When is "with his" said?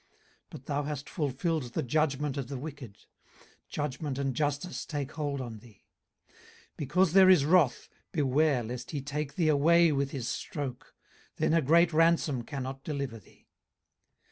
9.91-10.27